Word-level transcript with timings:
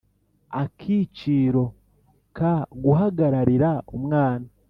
Akiciro 0.61 1.63
ka 2.37 2.53
Guhagararira 2.83 3.71
umwana 3.97 4.47